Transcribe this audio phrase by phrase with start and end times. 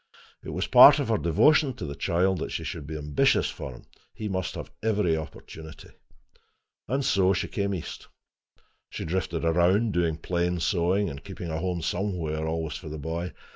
[0.43, 3.51] It was a part of her devotion to the child that she should be ambitious
[3.51, 3.85] for him:
[4.15, 5.89] he must have every opportunity.
[6.87, 8.07] And so she came east.
[8.89, 13.31] She drifted around, doing plain sewing and keeping a home somewhere always for the boy.